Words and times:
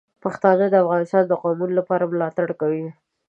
پښتانه 0.23 0.65
د 0.69 0.75
افغانستان 0.83 1.23
د 1.27 1.33
قومونو 1.41 1.73
لپاره 1.79 2.09
ملاتړ 2.13 2.47
کوي. 2.61 2.85